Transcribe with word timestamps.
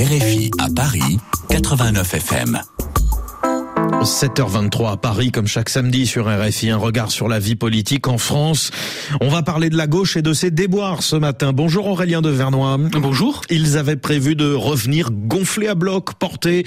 RFI 0.00 0.50
à 0.58 0.68
Paris, 0.74 1.18
89 1.50 2.14
FM. 2.14 2.79
7h23 4.02 4.92
à 4.92 4.96
Paris, 4.96 5.30
comme 5.30 5.46
chaque 5.46 5.68
samedi 5.68 6.06
sur 6.06 6.26
RFI, 6.26 6.70
un 6.70 6.78
regard 6.78 7.10
sur 7.10 7.28
la 7.28 7.38
vie 7.38 7.54
politique 7.54 8.08
en 8.08 8.16
France. 8.16 8.70
On 9.20 9.28
va 9.28 9.42
parler 9.42 9.68
de 9.68 9.76
la 9.76 9.86
gauche 9.86 10.16
et 10.16 10.22
de 10.22 10.32
ses 10.32 10.50
déboires 10.50 11.02
ce 11.02 11.16
matin. 11.16 11.52
Bonjour 11.52 11.86
Aurélien 11.86 12.22
de 12.22 12.30
Vernois. 12.30 12.78
Bonjour. 12.78 13.42
Ils 13.50 13.76
avaient 13.76 13.96
prévu 13.96 14.36
de 14.36 14.54
revenir 14.54 15.10
gonflés 15.10 15.68
à 15.68 15.74
bloc, 15.74 16.14
portés 16.14 16.64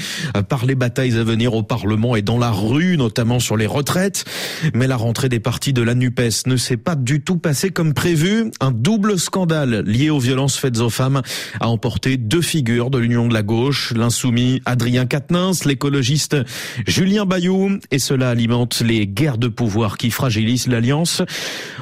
par 0.47 0.67
les 0.67 0.75
batailles 0.75 1.17
à 1.17 1.23
venir 1.23 1.55
au 1.55 1.63
Parlement 1.63 2.15
et 2.15 2.21
dans 2.21 2.37
la 2.37 2.51
rue, 2.51 2.97
notamment 2.97 3.39
sur 3.39 3.57
les 3.57 3.65
retraites. 3.65 4.25
Mais 4.75 4.85
la 4.85 4.95
rentrée 4.95 5.29
des 5.29 5.39
partis 5.39 5.73
de 5.73 5.81
la 5.81 5.95
NUPES 5.95 6.45
ne 6.45 6.55
s'est 6.55 6.77
pas 6.77 6.95
du 6.95 7.23
tout 7.23 7.37
passée 7.37 7.71
comme 7.71 7.95
prévu. 7.95 8.51
Un 8.59 8.71
double 8.71 9.17
scandale 9.17 9.81
lié 9.87 10.11
aux 10.11 10.19
violences 10.19 10.57
faites 10.57 10.79
aux 10.79 10.91
femmes 10.91 11.23
a 11.59 11.67
emporté 11.67 12.17
deux 12.17 12.43
figures 12.43 12.91
de 12.91 12.99
l'Union 12.99 13.27
de 13.27 13.33
la 13.33 13.41
gauche, 13.41 13.91
l'insoumis 13.95 14.61
Adrien 14.65 15.07
Quatennens, 15.07 15.65
l'écologiste 15.65 16.37
Julien 16.85 17.22
Bayou, 17.25 17.79
et 17.91 17.99
cela 17.99 18.29
alimente 18.29 18.81
les 18.81 19.07
guerres 19.07 19.37
de 19.37 19.47
pouvoir 19.47 19.97
qui 19.97 20.11
fragilisent 20.11 20.67
l'alliance. 20.67 21.21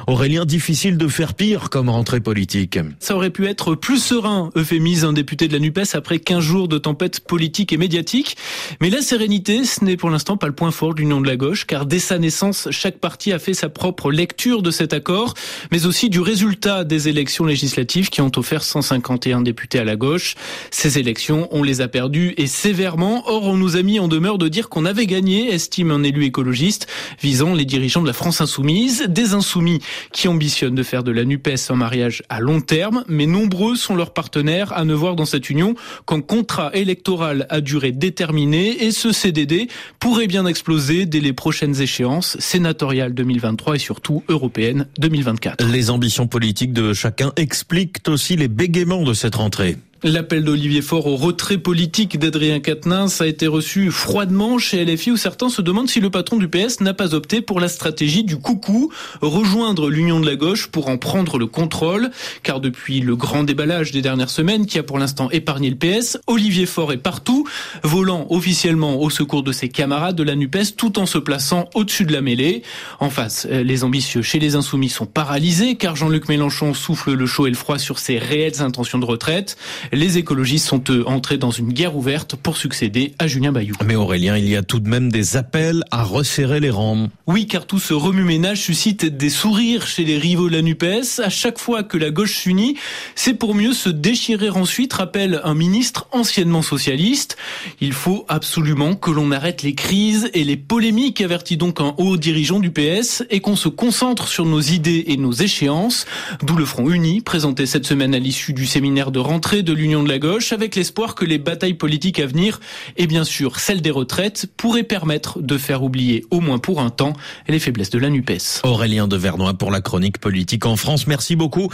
Aurélien, 0.06 0.44
difficile 0.44 0.96
de 0.96 1.08
faire 1.08 1.34
pire 1.34 1.70
comme 1.70 1.88
rentrée 1.88 2.20
politique. 2.20 2.78
Ça 2.98 3.16
aurait 3.16 3.30
pu 3.30 3.46
être 3.46 3.74
plus 3.74 4.02
serein, 4.02 4.50
euphémise 4.56 5.04
un 5.04 5.12
député 5.12 5.48
de 5.48 5.52
la 5.52 5.58
NUPES 5.58 5.94
après 5.94 6.18
15 6.18 6.40
jours 6.42 6.68
de 6.68 6.78
tempête 6.78 7.20
politique 7.20 7.72
et 7.72 7.76
médiatique. 7.76 8.36
Mais 8.80 8.90
la 8.90 9.02
sérénité, 9.02 9.64
ce 9.64 9.84
n'est 9.84 9.96
pour 9.96 10.10
l'instant 10.10 10.36
pas 10.36 10.46
le 10.46 10.54
point 10.54 10.70
fort 10.70 10.94
de 10.94 11.00
l'Union 11.00 11.20
de 11.20 11.26
la 11.26 11.36
gauche, 11.36 11.66
car 11.66 11.86
dès 11.86 11.98
sa 11.98 12.18
naissance, 12.18 12.68
chaque 12.70 12.98
parti 12.98 13.32
a 13.32 13.38
fait 13.38 13.54
sa 13.54 13.68
propre 13.68 14.10
lecture 14.10 14.62
de 14.62 14.70
cet 14.70 14.92
accord, 14.92 15.34
mais 15.70 15.86
aussi 15.86 16.10
du 16.10 16.20
résultat 16.20 16.84
des 16.84 17.08
élections 17.08 17.44
législatives 17.44 18.10
qui 18.10 18.20
ont 18.20 18.32
offert 18.36 18.62
151 18.62 19.42
députés 19.42 19.78
à 19.78 19.84
la 19.84 19.96
gauche. 19.96 20.34
Ces 20.70 20.98
élections, 20.98 21.48
on 21.50 21.62
les 21.62 21.80
a 21.80 21.88
perdues 21.88 22.34
et 22.36 22.46
sévèrement. 22.46 23.22
Or, 23.26 23.44
on 23.44 23.56
nous 23.56 23.76
a 23.76 23.82
mis 23.82 23.98
en 23.98 24.08
demeure 24.08 24.38
de 24.38 24.48
dire 24.48 24.68
qu'on 24.68 24.84
avait 24.84 25.06
gagné 25.06 25.31
estime 25.40 25.90
un 25.90 26.02
élu 26.02 26.24
écologiste 26.24 26.86
visant 27.20 27.54
les 27.54 27.64
dirigeants 27.64 28.02
de 28.02 28.06
la 28.06 28.12
France 28.12 28.40
insoumise, 28.40 29.06
des 29.08 29.34
insoumis 29.34 29.80
qui 30.12 30.28
ambitionnent 30.28 30.74
de 30.74 30.82
faire 30.82 31.02
de 31.02 31.12
la 31.12 31.24
NUPES 31.24 31.70
un 31.70 31.76
mariage 31.76 32.22
à 32.28 32.40
long 32.40 32.60
terme, 32.60 33.04
mais 33.08 33.26
nombreux 33.26 33.76
sont 33.76 33.94
leurs 33.94 34.12
partenaires 34.12 34.72
à 34.72 34.84
ne 34.84 34.94
voir 34.94 35.16
dans 35.16 35.24
cette 35.24 35.50
union 35.50 35.74
qu'un 36.06 36.20
contrat 36.20 36.70
électoral 36.74 37.46
à 37.50 37.60
durée 37.60 37.92
déterminée 37.92 38.84
et 38.84 38.90
ce 38.90 39.12
CDD 39.12 39.68
pourrait 39.98 40.26
bien 40.26 40.46
exploser 40.46 41.06
dès 41.06 41.20
les 41.20 41.32
prochaines 41.32 41.80
échéances 41.80 42.38
sénatoriales 42.38 43.14
2023 43.14 43.76
et 43.76 43.78
surtout 43.78 44.22
européennes 44.28 44.86
2024. 44.98 45.64
Les 45.64 45.90
ambitions 45.90 46.26
politiques 46.26 46.72
de 46.72 46.92
chacun 46.92 47.32
expliquent 47.36 48.08
aussi 48.08 48.36
les 48.36 48.48
bégaiements 48.48 49.02
de 49.02 49.14
cette 49.14 49.36
rentrée. 49.36 49.76
L'appel 50.04 50.42
d'Olivier 50.42 50.82
Faure 50.82 51.06
au 51.06 51.14
retrait 51.14 51.58
politique 51.58 52.18
d'Adrien 52.18 52.58
Quatennens 52.58 53.20
a 53.20 53.26
été 53.28 53.46
reçu 53.46 53.92
froidement 53.92 54.58
chez 54.58 54.84
LFI 54.84 55.12
où 55.12 55.16
certains 55.16 55.48
se 55.48 55.62
demandent 55.62 55.88
si 55.88 56.00
le 56.00 56.10
patron 56.10 56.38
du 56.38 56.48
PS 56.48 56.80
n'a 56.80 56.92
pas 56.92 57.14
opté 57.14 57.40
pour 57.40 57.60
la 57.60 57.68
stratégie 57.68 58.24
du 58.24 58.36
coucou, 58.36 58.92
rejoindre 59.20 59.88
l'union 59.88 60.18
de 60.18 60.26
la 60.26 60.34
gauche 60.34 60.66
pour 60.66 60.88
en 60.88 60.98
prendre 60.98 61.38
le 61.38 61.46
contrôle. 61.46 62.10
Car 62.42 62.58
depuis 62.58 62.98
le 62.98 63.14
grand 63.14 63.44
déballage 63.44 63.92
des 63.92 64.02
dernières 64.02 64.30
semaines 64.30 64.66
qui 64.66 64.76
a 64.80 64.82
pour 64.82 64.98
l'instant 64.98 65.30
épargné 65.30 65.70
le 65.70 65.76
PS, 65.76 66.18
Olivier 66.26 66.66
Faure 66.66 66.92
est 66.92 66.96
partout, 66.96 67.46
volant 67.84 68.26
officiellement 68.30 69.00
au 69.00 69.08
secours 69.08 69.44
de 69.44 69.52
ses 69.52 69.68
camarades 69.68 70.16
de 70.16 70.24
la 70.24 70.34
NUPES 70.34 70.74
tout 70.76 70.98
en 70.98 71.06
se 71.06 71.18
plaçant 71.18 71.70
au-dessus 71.76 72.06
de 72.06 72.12
la 72.12 72.22
mêlée. 72.22 72.64
En 72.98 73.08
face, 73.08 73.46
les 73.48 73.84
ambitieux 73.84 74.22
chez 74.22 74.40
les 74.40 74.56
insoumis 74.56 74.88
sont 74.88 75.06
paralysés 75.06 75.76
car 75.76 75.94
Jean-Luc 75.94 76.28
Mélenchon 76.28 76.74
souffle 76.74 77.12
le 77.12 77.26
chaud 77.26 77.46
et 77.46 77.50
le 77.50 77.56
froid 77.56 77.78
sur 77.78 78.00
ses 78.00 78.18
réelles 78.18 78.62
intentions 78.62 78.98
de 78.98 79.04
retraite. 79.04 79.56
Les 79.94 80.16
écologistes 80.16 80.68
sont 80.68 80.82
eux 80.88 81.06
entrés 81.06 81.36
dans 81.36 81.50
une 81.50 81.70
guerre 81.70 81.94
ouverte 81.94 82.34
pour 82.34 82.56
succéder 82.56 83.12
à 83.18 83.26
Julien 83.26 83.52
Bayou. 83.52 83.74
Mais 83.84 83.94
Aurélien, 83.94 84.38
il 84.38 84.48
y 84.48 84.56
a 84.56 84.62
tout 84.62 84.80
de 84.80 84.88
même 84.88 85.12
des 85.12 85.36
appels 85.36 85.84
à 85.90 86.02
resserrer 86.02 86.60
les 86.60 86.70
rangs. 86.70 87.10
Oui, 87.26 87.46
car 87.46 87.66
tout 87.66 87.78
ce 87.78 87.92
remue-ménage 87.92 88.62
suscite 88.62 89.04
des 89.04 89.28
sourires 89.28 89.86
chez 89.86 90.06
les 90.06 90.16
rivaux 90.16 90.48
de 90.48 90.54
la 90.54 90.62
NUPES. 90.62 91.20
À 91.22 91.28
chaque 91.28 91.58
fois 91.58 91.82
que 91.82 91.98
la 91.98 92.10
gauche 92.10 92.38
s'unit, 92.38 92.78
c'est 93.14 93.34
pour 93.34 93.54
mieux 93.54 93.74
se 93.74 93.90
déchirer 93.90 94.48
ensuite, 94.48 94.94
rappelle 94.94 95.42
un 95.44 95.54
ministre 95.54 96.08
anciennement 96.12 96.62
socialiste. 96.62 97.36
Il 97.82 97.92
faut 97.92 98.24
absolument 98.28 98.94
que 98.94 99.10
l'on 99.10 99.30
arrête 99.30 99.62
les 99.62 99.74
crises 99.74 100.30
et 100.32 100.44
les 100.44 100.56
polémiques, 100.56 101.20
avertit 101.20 101.58
donc 101.58 101.82
un 101.82 101.94
haut 101.98 102.16
dirigeant 102.16 102.60
du 102.60 102.70
PS, 102.70 103.24
et 103.28 103.40
qu'on 103.40 103.56
se 103.56 103.68
concentre 103.68 104.26
sur 104.26 104.46
nos 104.46 104.62
idées 104.62 105.04
et 105.08 105.18
nos 105.18 105.32
échéances. 105.32 106.06
D'où 106.42 106.56
le 106.56 106.64
Front 106.64 106.88
Uni, 106.88 107.20
présenté 107.20 107.66
cette 107.66 107.84
semaine 107.84 108.14
à 108.14 108.18
l'issue 108.18 108.54
du 108.54 108.64
séminaire 108.64 109.10
de 109.10 109.18
rentrée 109.18 109.62
de 109.62 109.81
l'Union 109.82 110.04
de 110.04 110.08
la 110.08 110.20
gauche, 110.20 110.52
avec 110.52 110.76
l'espoir 110.76 111.16
que 111.16 111.24
les 111.24 111.38
batailles 111.38 111.74
politiques 111.74 112.20
à 112.20 112.26
venir, 112.26 112.60
et 112.96 113.08
bien 113.08 113.24
sûr 113.24 113.58
celle 113.58 113.82
des 113.82 113.90
retraites, 113.90 114.46
pourraient 114.56 114.84
permettre 114.84 115.40
de 115.40 115.58
faire 115.58 115.82
oublier, 115.82 116.24
au 116.30 116.38
moins 116.38 116.58
pour 116.58 116.80
un 116.80 116.90
temps, 116.90 117.14
les 117.48 117.58
faiblesses 117.58 117.90
de 117.90 117.98
la 117.98 118.08
NUPES. 118.08 118.62
Aurélien 118.62 119.08
de 119.08 119.16
Vernois 119.16 119.54
pour 119.54 119.72
la 119.72 119.80
chronique 119.80 120.18
politique 120.18 120.66
en 120.66 120.76
France. 120.76 121.08
Merci 121.08 121.34
beaucoup. 121.34 121.68